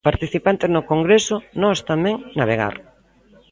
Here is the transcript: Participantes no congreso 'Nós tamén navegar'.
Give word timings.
Participantes 0.09 0.69
no 0.75 0.81
congreso 0.91 1.35
'Nós 1.59 1.79
tamén 1.89 2.15
navegar'. 2.39 2.79